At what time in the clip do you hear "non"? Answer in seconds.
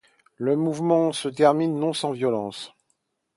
1.79-1.93